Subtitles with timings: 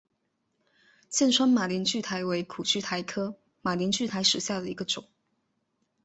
[1.09, 5.07] 剑川马铃苣苔为苦苣苔科马铃苣苔属下的一个种。